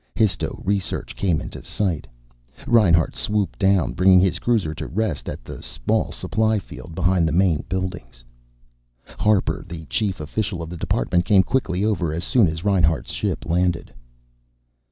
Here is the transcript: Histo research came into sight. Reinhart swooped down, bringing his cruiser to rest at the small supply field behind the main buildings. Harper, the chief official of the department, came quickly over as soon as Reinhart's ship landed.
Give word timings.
Histo 0.15 0.59
research 0.65 1.15
came 1.15 1.39
into 1.39 1.63
sight. 1.63 2.07
Reinhart 2.65 3.15
swooped 3.15 3.59
down, 3.59 3.93
bringing 3.93 4.19
his 4.19 4.39
cruiser 4.39 4.73
to 4.73 4.87
rest 4.87 5.29
at 5.29 5.45
the 5.45 5.61
small 5.61 6.11
supply 6.11 6.57
field 6.57 6.95
behind 6.95 7.27
the 7.27 7.31
main 7.31 7.63
buildings. 7.69 8.23
Harper, 9.05 9.63
the 9.67 9.85
chief 9.85 10.19
official 10.19 10.63
of 10.63 10.71
the 10.71 10.75
department, 10.77 11.23
came 11.25 11.43
quickly 11.43 11.85
over 11.85 12.13
as 12.15 12.23
soon 12.23 12.47
as 12.47 12.65
Reinhart's 12.65 13.11
ship 13.11 13.45
landed. 13.45 13.93